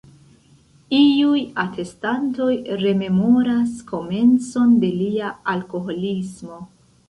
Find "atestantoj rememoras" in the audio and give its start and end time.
1.63-3.77